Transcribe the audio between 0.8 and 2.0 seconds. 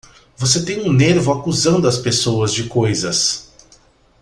um nervo acusando as